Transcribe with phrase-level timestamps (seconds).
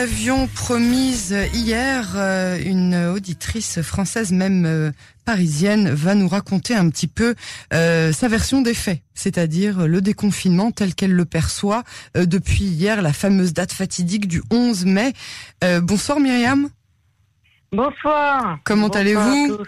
[0.00, 4.92] l'avions promise hier, euh, une auditrice française, même euh,
[5.24, 7.34] parisienne, va nous raconter un petit peu
[7.74, 11.82] euh, sa version des faits, c'est-à-dire le déconfinement tel qu'elle le perçoit
[12.14, 15.14] depuis hier, la fameuse date fatidique du 11 mai.
[15.82, 16.68] bonsoir Myriam.
[17.72, 18.60] Bonsoir.
[18.62, 19.58] Comment allez-vous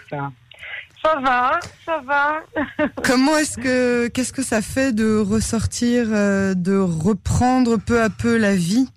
[1.03, 2.43] ça va, ça va.
[3.03, 8.55] Comment est-ce que, qu'est-ce que ça fait de ressortir, de reprendre peu à peu la
[8.55, 8.87] vie?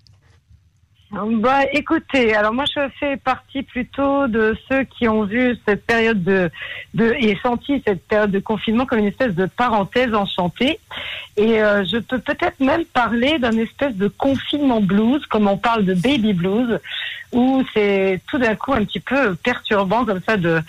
[1.23, 6.21] Bah, écoutez, alors moi je fais partie plutôt de ceux qui ont vu cette période
[6.23, 6.51] de,
[6.93, 10.77] de et senti cette période de confinement comme une espèce de parenthèse enchantée.
[11.37, 15.85] Et euh, je peux peut-être même parler d'un espèce de confinement blues, comme on parle
[15.85, 16.79] de baby blues,
[17.31, 20.61] où c'est tout d'un coup un petit peu perturbant comme ça de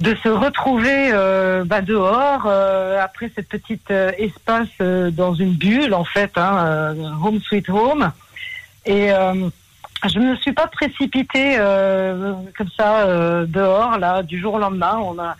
[0.00, 6.04] de se retrouver euh, bah, dehors euh, après cette petite espace dans une bulle en
[6.04, 6.94] fait, hein,
[7.24, 8.12] home sweet home.
[8.86, 9.10] Et
[10.08, 14.58] je ne me suis pas précipitée euh, comme ça euh, dehors là du jour au
[14.58, 14.98] lendemain.
[15.02, 15.36] On a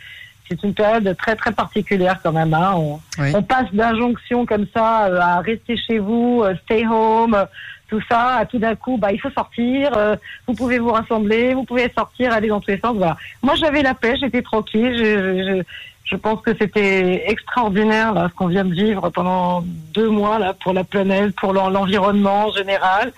[0.48, 2.52] c'est une période très très particulière quand même.
[2.52, 2.74] Hein.
[2.76, 3.00] On,
[3.34, 7.46] on, passe d'injonctions comme ça euh, à rester chez vous, euh, stay home,
[7.88, 9.92] tout ça, à tout d'un coup, bah il faut sortir.
[10.46, 12.96] vous pouvez vous rassembler, vous pouvez sortir, aller dans tous les sens.
[12.96, 13.16] Voilà.
[13.42, 14.96] Moi j'avais la paix, j'étais tranquille.
[14.98, 15.62] Je, je,
[16.04, 20.54] je, pense que c'était extraordinaire là, ce qu'on vient de vivre pendant deux mois là
[20.54, 23.12] pour la planète, pour l'environnement en général.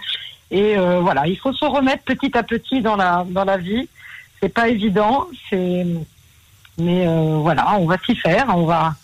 [0.51, 3.89] Et euh, voilà, il faut se remettre petit à petit dans la dans la vie.
[4.41, 5.87] C'est pas évident, c'est
[6.79, 8.95] mais euh, voilà, on va s'y faire, on va.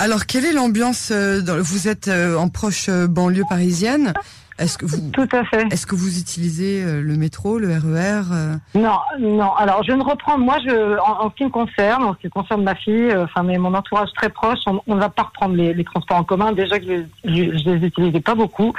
[0.00, 4.12] Alors, quelle est l'ambiance euh, Vous êtes en proche banlieue parisienne?
[4.58, 8.22] Est-ce que vous tout à fait Est-ce que vous utilisez euh, le métro, le RER
[8.32, 8.54] euh?
[8.76, 9.52] Non, non.
[9.54, 10.38] Alors je ne reprends.
[10.38, 13.42] Moi, je, en, ce qui me concerne, en ce qui concerne ma fille, euh, enfin
[13.42, 16.52] mais mon entourage très proche, on ne va pas reprendre les, les, transports en commun.
[16.52, 18.72] Déjà que je, je, les utilisais pas beaucoup,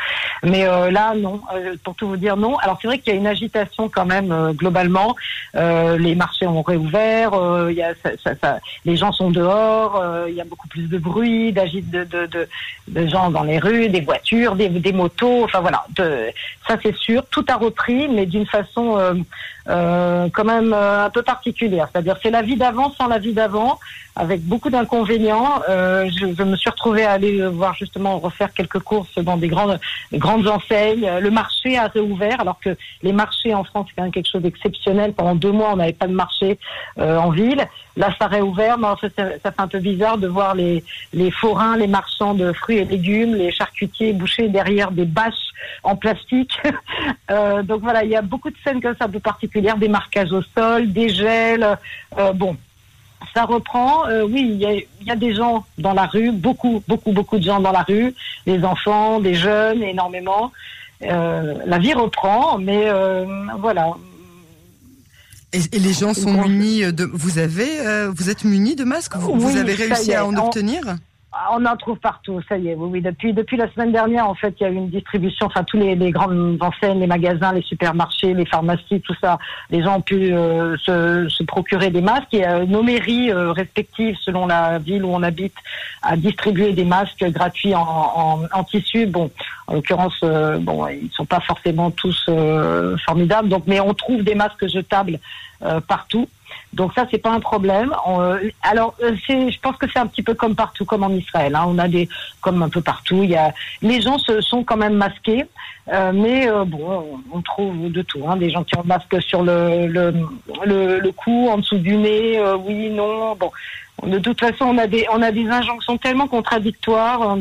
[0.43, 1.41] mais là non.
[1.83, 2.57] pour tout vous dire, non.
[2.57, 5.15] Alors c'est vrai qu'il y a une agitation quand même globalement.
[5.53, 7.31] les marchés ont réouvert.
[7.69, 10.01] il y a, ça, ça, ça, les gens sont dehors.
[10.27, 12.47] il y a beaucoup plus de bruit, d'agite de, de, de,
[12.87, 15.43] de, gens dans les rues, des voitures, des, des motos.
[15.43, 16.31] Enfin voilà, de,
[16.67, 17.25] ça c'est sûr.
[17.31, 18.99] Tout a repris, mais d'une façon
[19.69, 21.87] euh, euh, quand même euh, un peu particulière.
[21.91, 23.79] C'est-à-dire c'est la vie d'avant sans la vie d'avant,
[24.15, 25.61] avec beaucoup d'inconvénients.
[25.69, 29.47] Euh, je, je, me suis retrouvée à aller voir justement refaire quelques courses dans des
[29.47, 29.79] grandes
[30.13, 31.09] grandes enseignes.
[31.19, 34.41] Le marché a réouvert, alors que les marchés en France c'est quand même quelque chose
[34.41, 35.13] d'exceptionnel.
[35.13, 36.59] Pendant deux mois on n'avait pas de marché
[36.97, 37.65] en ville.
[37.97, 40.83] Là ça a réouvert, mais en fait, ça, fait un peu bizarre de voir les
[41.13, 45.45] les forains, les marchands de fruits et légumes, les charcutiers bouchés derrière des bâches
[45.83, 46.59] en plastique.
[47.31, 49.19] euh, donc voilà, il y a beaucoup de scènes comme ça un peu
[49.61, 51.77] des marquages au sol, des gels.
[52.17, 52.57] Euh, bon,
[53.33, 54.07] ça reprend.
[54.07, 57.37] Euh, oui, il y, a, y, a, des gens dans la rue, beaucoup, beaucoup, beaucoup
[57.37, 58.13] de gens dans la rue,
[58.45, 60.51] des enfants, des jeunes, énormément.
[61.03, 63.25] Euh, la vie reprend, mais euh,
[63.59, 63.91] voilà.
[65.53, 67.03] Et, et, les gens sont munis de.
[67.05, 69.15] Vous avez, vous êtes munis de masques?
[69.15, 70.81] Vous, vous avez réussi à en obtenir?
[71.51, 73.01] On en trouve partout, ça y est, oui, oui.
[73.01, 75.77] Depuis, depuis la semaine dernière, en fait, il y a eu une distribution, enfin, tous
[75.77, 79.37] les, les grandes enseignes, les magasins, les supermarchés, les pharmacies, tout ça,
[79.69, 82.33] les gens ont pu euh, se, procurer des masques.
[82.33, 85.55] Et euh, nos mairies euh, respectives, selon la ville où on habite,
[86.01, 89.05] a distribué des masques gratuits en, tissu.
[89.05, 89.29] Bon,
[89.67, 90.19] en l'occurrence,
[90.59, 92.29] bon, ils sont pas forcément tous
[93.05, 95.19] formidables, donc, mais on trouve des masques jetables
[95.87, 96.27] partout.
[96.73, 97.93] Donc ça, c'est pas un problème.
[98.07, 101.55] Euh, alors, euh, je pense que c'est un petit peu comme partout, comme en Israël.
[101.55, 101.65] Hein.
[101.67, 102.09] On a des,
[102.41, 103.25] comme un peu partout,
[103.81, 105.45] les gens se sont quand même masqués,
[105.93, 108.25] euh, mais bon, on trouve de tout.
[108.27, 108.35] Hein.
[108.35, 112.41] Des gens qui ont le masque sur le le, le, cou, en dessous du nez,
[112.65, 113.35] oui, non.
[113.35, 113.51] Bon,
[114.05, 117.37] de toute façon, on a des, on a des injonctions tellement contradictoires.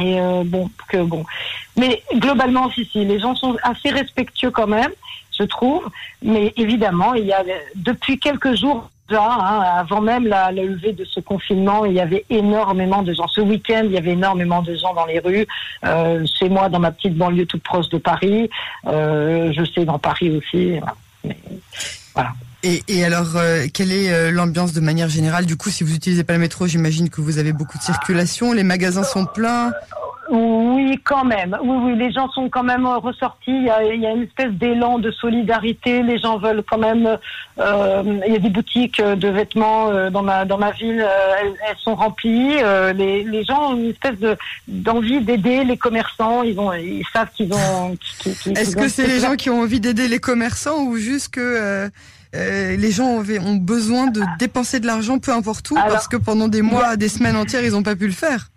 [0.00, 1.24] Et bon, que bon.
[1.76, 4.90] Mais globalement, si, les gens sont assez respectueux quand même
[5.42, 5.82] je trouve.
[6.22, 7.42] Mais évidemment, il y a
[7.74, 13.02] depuis quelques jours hein, avant même la, levée de ce confinement, il y avait énormément
[13.02, 13.28] de gens.
[13.28, 15.46] Ce week-end, il y avait énormément de gens dans les rues.
[15.84, 18.48] Euh, chez moi, dans ma petite banlieue toute proche de Paris.
[18.86, 20.80] Euh, je sais dans Paris aussi.
[22.62, 25.46] et, alors, euh, quelle est euh, l'ambiance de manière générale?
[25.46, 28.52] Du coup, si vous n'utilisez pas le métro, j'imagine que vous avez beaucoup de circulation.
[28.52, 29.72] Les magasins sont pleins.
[30.34, 31.58] Oui, quand même.
[31.62, 33.50] Oui, oui, les gens sont quand même ressortis.
[33.50, 36.02] Il y a, il y a une espèce d'élan de solidarité.
[36.02, 37.18] Les gens veulent quand même.
[37.58, 41.04] Euh, il y a des boutiques de vêtements euh, dans ma dans ma ville.
[41.06, 42.56] Euh, elles, elles, sont remplies.
[42.62, 44.38] Euh, les, les gens ont une espèce de
[44.68, 46.42] d'envie d'aider les commerçants.
[46.42, 47.94] Ils ont ils savent qu'ils ont.
[48.24, 51.90] Est-ce que c'est les gens qui ont envie d'aider les commerçants ou juste que
[52.34, 56.16] euh, les gens ont, ont, besoin de dépenser de l'argent peu importe où parce que
[56.16, 58.48] pendant des mois, des semaines entières, ils n'ont pas pu le faire?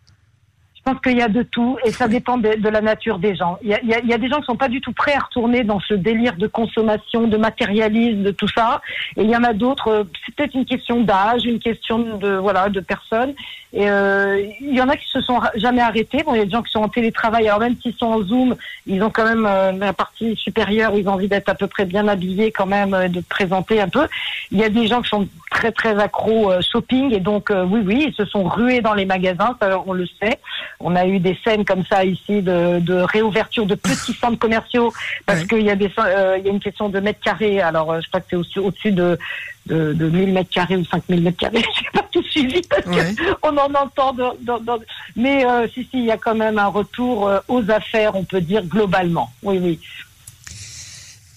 [0.85, 3.57] Pense qu'il y a de tout et ça dépend de, de la nature des gens.
[3.63, 5.63] Il y, a, il, y des gens qui sont pas du tout prêts à retourner
[5.63, 8.81] dans ce délire de consommation, de matérialisme, de tout ça.
[9.17, 12.35] Et il y en a d'autres, euh, c'est peut-être une question d'âge, une question de
[12.35, 13.33] voilà de personnes.
[13.75, 16.23] Et euh, il y en a qui se sont jamais arrêtés.
[16.23, 17.47] Bon, il y a des gens qui sont en télétravail.
[17.49, 18.55] Alors même s'ils sont en Zoom,
[18.88, 21.67] ils ont quand même euh, la partie supérieure où ils ont envie d'être à peu
[21.67, 24.07] près bien habillés quand même, euh, de présenter un peu.
[24.51, 27.81] Il y a des gens qui sont très très accros euh, shopping et donc oui
[27.85, 30.39] oui ils se sont rués dans les magasins, ça, on le sait.
[30.80, 34.94] On a eu des scènes comme ça ici de, de réouverture de petits centres commerciaux
[35.25, 35.48] parce ouais.
[35.48, 37.62] qu'il y a des euh, il y a une question de mètres carrés.
[37.62, 39.18] Alors je crois que c'est aussi au-dessus de
[39.66, 41.63] de, de 1000 mètres carrés ou 5000 mètres carrés.
[41.75, 43.16] J'ai pas tout suivi parce ouais.
[43.42, 44.13] qu'on en entend.
[44.13, 44.80] Dans, dans, dans...
[45.16, 48.24] Mais euh, si, si, il y a quand même un retour euh, aux affaires, on
[48.24, 49.31] peut dire globalement.
[49.44, 49.80] Oui, oui.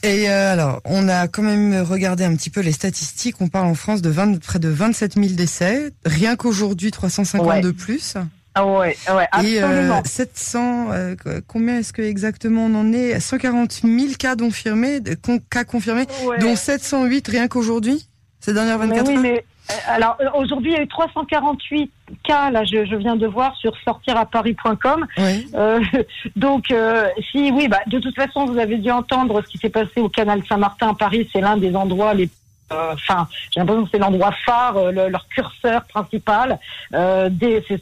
[0.03, 3.37] Et euh, alors, on a quand même regardé un petit peu les statistiques.
[3.41, 5.93] On parle en France de 20, près de 27 000 décès.
[6.05, 7.61] Rien qu'aujourd'hui, 350 ouais.
[7.61, 8.15] de plus.
[8.59, 9.97] Ah ouais, ouais, absolument.
[9.97, 11.15] Et euh, 700, euh,
[11.47, 13.21] combien est-ce que exactement on en est?
[13.21, 15.01] 140 000 cas confirmés,
[15.49, 16.39] cas confirmés, ouais.
[16.39, 18.09] dont 708 rien qu'aujourd'hui
[18.41, 19.23] ces dernières 24 mais oui, heures?
[19.23, 19.45] mais,
[19.87, 21.91] alors aujourd'hui, il y a eu 348
[22.25, 25.07] cas, là, je, je viens de voir sur sortiraparis.com.
[25.19, 25.49] Oui.
[25.55, 25.81] Euh,
[26.37, 29.69] donc, euh, si, oui, bah, de toute façon, vous avez dû entendre ce qui s'est
[29.69, 31.29] passé au canal Saint-Martin à Paris.
[31.33, 32.29] C'est l'un des endroits les
[32.71, 36.59] enfin, euh, j'ai l'impression que c'est l'endroit phare, euh, le, leur curseur principal.
[36.95, 37.31] Euh,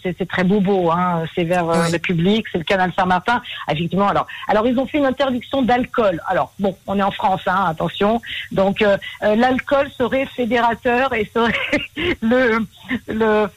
[0.02, 1.92] c'est très bobo, hein, c'est vers oui.
[1.92, 3.42] le public, c'est le canal Saint-Martin.
[3.70, 6.20] Effectivement, alors, alors ils ont fait une interdiction d'alcool.
[6.26, 8.20] Alors bon, on est en France, hein, attention.
[8.52, 11.52] Donc euh, l'alcool serait fédérateur et serait
[12.22, 12.66] le
[13.08, 13.48] le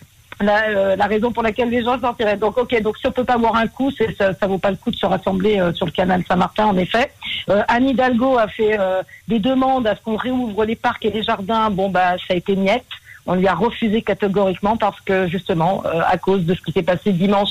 [0.41, 2.38] la, euh, la, raison pour laquelle les gens sortiraient.
[2.38, 4.77] Donc, ok, donc si on peut pas boire un coup, ça, ça vaut pas le
[4.77, 7.12] coup de se rassembler euh, sur le canal Saint-Martin, en effet.
[7.50, 11.12] Euh, Anne Hidalgo a fait euh, des demandes à ce qu'on réouvre les parcs et
[11.12, 11.69] les jardins.
[11.69, 12.86] Bon, bah, ça a été niette.
[13.25, 16.83] On lui a refusé catégoriquement parce que justement, euh, à cause de ce qui s'est
[16.83, 17.50] passé dimanche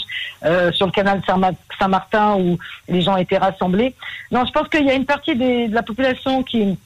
[0.73, 1.21] sur le canal
[1.79, 2.59] Saint-Martin où
[2.89, 3.95] les gens étaient rassemblés.
[4.31, 6.79] Non, je pense qu'il y a une partie des, de la population qui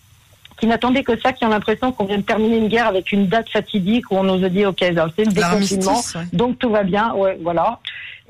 [0.63, 3.27] qui n'attendaient que ça, qui ont l'impression qu'on vient de terminer une guerre avec une
[3.27, 6.23] date fatidique où on nous a dit ok, c'est le déconfinement, ouais.
[6.33, 7.81] donc tout va bien, ouais, voilà.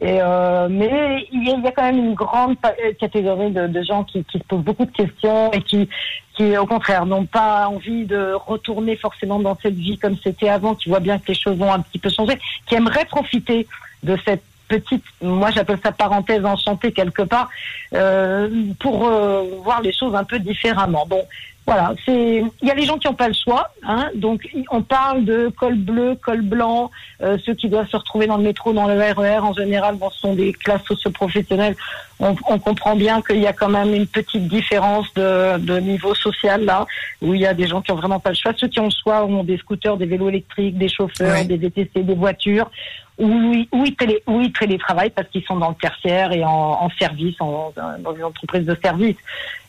[0.00, 2.56] Et euh, mais il y, a, il y, a, quand même une grande
[2.98, 5.90] catégorie de, de gens qui, qui, se posent beaucoup de questions et qui,
[6.34, 10.74] qui au contraire n'ont pas envie de retourner forcément dans cette vie comme c'était avant,
[10.74, 13.66] qui voient bien que les choses ont un petit peu changé, qui aimeraient profiter
[14.04, 17.50] de cette petite, moi j'appelle ça parenthèse enchantée quelque part,
[17.92, 18.48] euh,
[18.80, 21.04] pour euh, voir les choses un peu différemment.
[21.06, 21.22] Bon,
[21.64, 24.82] voilà, c'est il y a les gens qui n'ont pas le choix, hein, donc on
[24.82, 26.90] parle de col bleu, col blanc,
[27.22, 30.10] euh, ceux qui doivent se retrouver dans le métro, dans le RER en général, bon,
[30.10, 31.76] ce sont des classes socio-professionnelles.
[32.18, 36.14] On, on, comprend bien qu'il y a quand même une petite différence de, de, niveau
[36.14, 36.86] social là,
[37.20, 38.52] où il y a des gens qui ont vraiment pas le choix.
[38.56, 41.46] Ceux qui ont le choix ont des scooters, des vélos électriques, des chauffeurs, oui.
[41.46, 42.70] des VTC, des voitures,
[43.18, 43.26] où,
[43.72, 46.90] où, ils, télé, où ils télétravaillent parce qu'ils sont dans le tertiaire et en, en
[46.90, 49.16] service, en, dans une entreprise de service.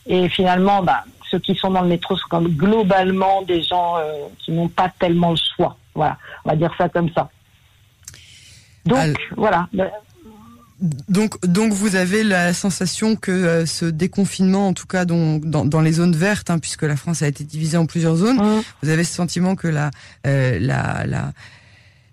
[0.06, 1.04] Et finalement, bah,
[1.34, 4.92] ceux qui sont dans le métro sont comme globalement des gens euh, qui n'ont pas
[5.00, 5.76] tellement le choix.
[5.94, 7.28] Voilà, on va dire ça comme ça.
[8.86, 9.16] Donc Alors...
[9.36, 9.68] voilà.
[11.08, 15.64] Donc, donc vous avez la sensation que euh, ce déconfinement, en tout cas dans, dans,
[15.64, 18.62] dans les zones vertes, hein, puisque la France a été divisée en plusieurs zones, mmh.
[18.82, 19.90] vous avez ce sentiment que la,
[20.26, 21.32] euh, la, la,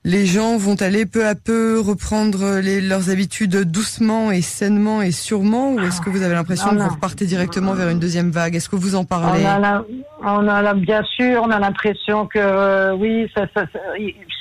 [0.03, 5.11] les gens vont aller peu à peu reprendre les, leurs habitudes doucement et sainement et
[5.11, 8.55] sûrement, ou est-ce que vous avez l'impression que vous repartez directement vers une deuxième vague?
[8.55, 9.43] Est-ce que vous en parlez?
[9.43, 9.85] on a, la,
[10.23, 13.65] on a bien sûr, on a l'impression que euh, oui, ça, ça,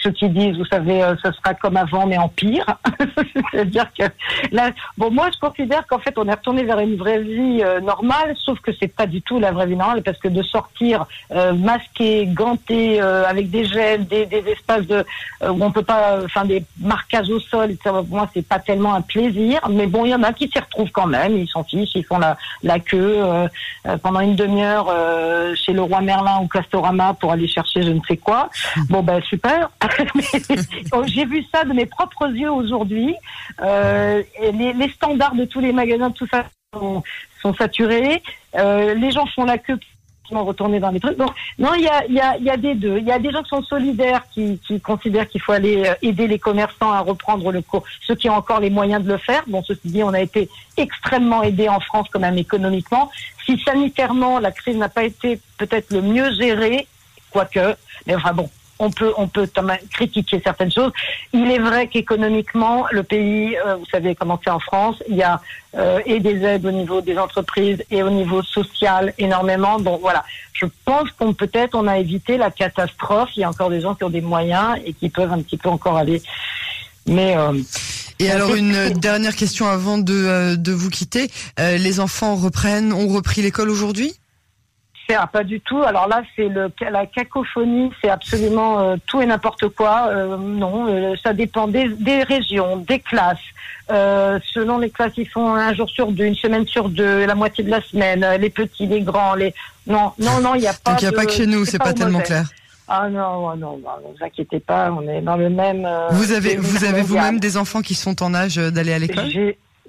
[0.03, 2.65] ceux qui disent, vous savez, euh, ce sera comme avant, mais en pire.
[3.53, 4.05] C'est-à-dire que
[4.53, 7.81] là, bon, moi, je considère qu'en fait, on est retourné vers une vraie vie euh,
[7.81, 11.07] normale, sauf que c'est pas du tout la vraie vie normale, parce que de sortir
[11.33, 15.05] euh, masqué, ganté, avec des gels, des, des espaces de
[15.43, 17.75] où on peut pas, enfin des marquages au sol.
[17.83, 20.59] Pour moi, c'est pas tellement un plaisir, mais bon, il y en a qui s'y
[20.59, 23.23] retrouvent quand même, ils s'en fichent, ils font la, la queue
[24.03, 24.93] pendant une demi-heure
[25.73, 28.51] le roi Merlin ou Castorama pour aller chercher je ne sais quoi.
[28.89, 29.71] Bon ben super.
[31.07, 33.15] J'ai vu ça de mes propres yeux aujourd'hui.
[33.63, 34.23] Euh,
[34.53, 37.03] les, standards de tous les magasins, tout ça sont,
[37.41, 38.23] sont saturés.
[38.57, 39.79] Euh, les gens font la queue
[40.39, 41.17] retourner dans les trucs.
[41.17, 42.99] Donc, non, il y a, des deux.
[42.99, 45.95] Il y a des gens qui sont solidaires, qui, qui considèrent qu'il faut aller euh,
[46.03, 49.19] aider les commerçants à reprendre le cours, ceux qui ont encore les moyens de le
[49.19, 49.43] faire.
[49.47, 53.11] Bon, ceci dit, on a été extrêmement aidés en France quand même économiquement.
[53.45, 56.87] Si sanitairement, la crise n'a pas été peut-être le mieux gérée,
[57.31, 58.49] quoique, mais enfin bon,
[58.81, 59.49] on peut on peut
[59.93, 60.91] critiquer certaines choses.
[61.33, 65.23] Il est vrai qu'économiquement, le pays, euh, vous savez comment c'est en France, il y
[65.23, 65.41] a
[65.77, 69.79] euh, et des aides au niveau des entreprises et au niveau social énormément.
[69.79, 73.29] Donc voilà, je pense qu'on peut-être on a évité la catastrophe.
[73.37, 75.59] Il y a encore des gens qui ont des moyens et qui peuvent un petit
[75.59, 76.23] peu encore aller.
[77.07, 77.53] Mais euh,
[78.19, 81.31] Et alors une dernière question avant de, de vous quitter.
[81.59, 84.15] les enfants reprennent, ont repris l'école aujourd'hui?
[85.15, 85.83] Ah, pas du tout.
[85.83, 90.09] Alors là, c'est le la cacophonie, c'est absolument euh, tout et n'importe quoi.
[90.09, 93.39] Euh, non, euh, ça dépend des, des, régions, des classes.
[93.89, 97.65] selon les classes, ils font un jour sur deux, une semaine sur deux, la moitié
[97.65, 98.27] de la semaine.
[98.41, 99.55] Les petits, les grands, les
[99.87, 100.93] non, non, non, il n'y a pas.
[100.93, 102.45] Donc il n'y a pas que chez nous, c'est pas, pas tellement clair.
[102.87, 105.89] Ah non, non, non, ne vous inquiétez pas, on est dans le même.
[106.11, 109.31] vous avez, vous avez vous-même des enfants qui sont en âge d'aller à l'école?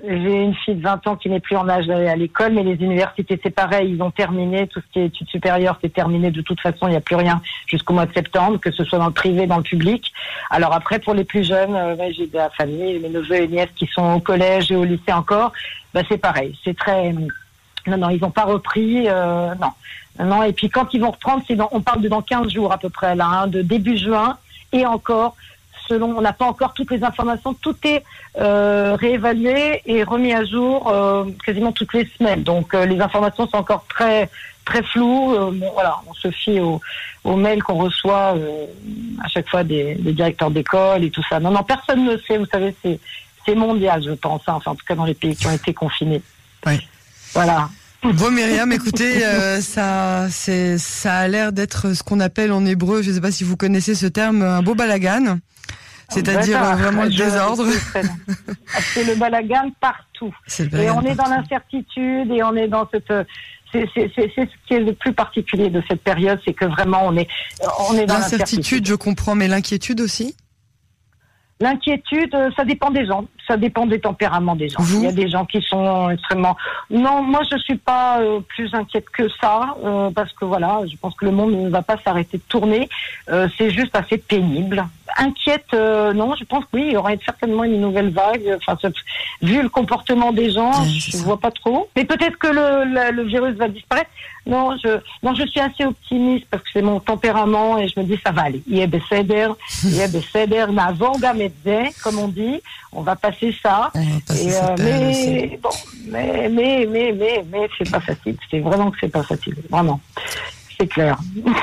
[0.03, 2.63] J'ai une fille de 20 ans qui n'est plus en âge d'aller à l'école, mais
[2.63, 6.31] les universités, c'est pareil, ils ont terminé, tout ce qui est études supérieures, c'est terminé
[6.31, 8.97] de toute façon, il n'y a plus rien jusqu'au mois de septembre, que ce soit
[8.97, 10.11] dans le privé, dans le public.
[10.49, 13.69] Alors après, pour les plus jeunes, euh, j'ai de la famille, mes neveux et nièces
[13.75, 15.51] qui sont au collège et au lycée encore,
[15.93, 17.13] bah, c'est pareil, c'est très...
[17.87, 19.71] Non, non, ils n'ont pas repris, euh, non.
[20.23, 22.77] Non, et puis quand ils vont reprendre, c'est on parle de dans 15 jours à
[22.77, 24.37] peu près, là, hein, de début juin,
[24.73, 25.35] et encore,
[25.95, 28.03] on n'a pas encore toutes les informations, tout est
[28.39, 32.43] euh, réévalué et remis à jour euh, quasiment toutes les semaines.
[32.43, 34.29] Donc euh, les informations sont encore très
[34.63, 35.35] très floues.
[35.73, 36.79] voilà, on se fie aux,
[37.35, 38.35] mails qu'on reçoit
[39.23, 41.39] à chaque fois des, directeurs d'école et tout ça.
[41.39, 42.37] Non, non, personne ne sait.
[42.37, 42.99] Vous savez, c'est
[43.45, 44.41] c'est mondial, je pense.
[44.47, 46.21] Hein, enfin, en tout cas, dans les pays qui ont été confinés.
[46.67, 46.79] Oui.
[47.33, 47.69] Voilà.
[48.03, 49.21] Bon Myriam, écoutez,
[49.61, 53.31] ça, c'est, ça a l'air d'être ce qu'on appelle en hébreu, je ne sais pas
[53.31, 55.37] si vous connaissez ce terme, un beau balagan.
[56.11, 57.65] C'est-à-dire euh, vraiment le désordre.
[58.93, 60.33] C'est le balagan partout.
[60.59, 63.11] et on est dans l'incertitude et on est dans cette
[63.71, 67.27] c'est ce qui est le plus particulier de cette période, c'est que vraiment on est
[67.89, 68.85] on est dans l'incertitude.
[68.85, 70.35] Je comprends, mais l'inquiétude aussi?
[71.61, 74.83] L'inquiétude, euh, ça dépend des gens, ça dépend des tempéraments des gens.
[74.93, 76.57] Il y a des gens qui sont extrêmement.
[76.89, 79.75] Non, moi je suis pas euh, plus inquiète que ça
[80.15, 82.89] parce que voilà, je pense que le monde ne va pas s'arrêter de tourner.
[83.57, 84.83] c'est juste assez pénible
[85.17, 88.57] inquiète, euh, non, je pense que oui, il y aura certainement une nouvelle vague.
[88.57, 88.77] Enfin,
[89.41, 91.89] vu le comportement des gens, je ne vois pas trop.
[91.95, 94.09] Mais peut-être que le, le, virus va disparaître.
[94.45, 98.05] Non, je, non, je suis assez optimiste parce que c'est mon tempérament et je me
[98.05, 98.63] dis ça va aller.
[98.67, 99.47] Il y a des céder,
[99.83, 100.65] il y a des céder,
[102.03, 102.61] comme on dit.
[102.93, 103.91] On va passer ça.
[103.95, 105.69] Euh, mais, bon,
[106.07, 108.35] mais, mais, mais, mais, mais c'est pas facile.
[108.49, 109.55] C'est vraiment que c'est pas facile.
[109.69, 109.99] Vraiment
[110.87, 111.19] clair.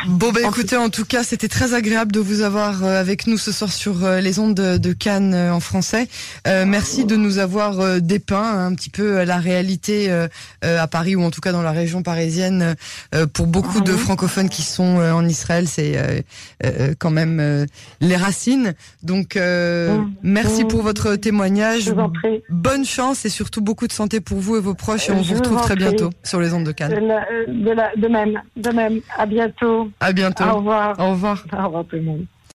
[0.06, 3.38] Bon, bah écoutez, en tout cas, c'était très agréable de vous avoir euh, avec nous
[3.38, 6.08] ce soir sur euh, les ondes de, Cannes euh, en français.
[6.46, 10.10] merci de nous avoir dépeint un petit peu la réalité
[10.62, 12.74] à Paris ou en tout cas dans la région parisienne.
[13.32, 16.24] pour beaucoup de francophones qui sont en Israël, c'est
[16.98, 17.66] quand même
[18.00, 18.74] les racines.
[19.02, 20.10] Donc, mmh.
[20.22, 21.92] merci pour votre témoignage.
[22.48, 25.08] Bonne chance et surtout beaucoup de santé pour vous et vos proches.
[25.10, 26.94] Et on vous retrouve très bientôt sur les ondes de Cannes.
[26.94, 29.00] De, de même, de même.
[29.16, 29.90] À bientôt.
[30.00, 30.44] À bientôt.
[30.44, 30.98] Au revoir.
[30.98, 31.44] Au revoir.
[31.52, 32.26] Au revoir tout le monde.